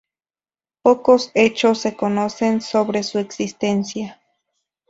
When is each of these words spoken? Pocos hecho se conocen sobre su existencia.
Pocos 0.81 1.29
hecho 1.35 1.75
se 1.75 1.95
conocen 1.95 2.61
sobre 2.61 3.03
su 3.03 3.19
existencia. 3.19 4.19